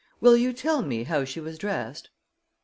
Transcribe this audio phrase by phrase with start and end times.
[0.19, 2.09] Will you tell me how she was dressed?"